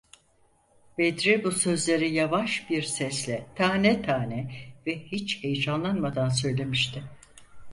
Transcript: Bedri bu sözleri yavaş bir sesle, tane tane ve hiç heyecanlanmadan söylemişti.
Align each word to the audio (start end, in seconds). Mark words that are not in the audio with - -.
Bedri 0.97 1.43
bu 1.43 1.51
sözleri 1.51 2.13
yavaş 2.13 2.69
bir 2.69 2.81
sesle, 2.83 3.45
tane 3.55 4.01
tane 4.01 4.51
ve 4.87 4.99
hiç 5.05 5.43
heyecanlanmadan 5.43 6.29
söylemişti. 6.29 7.03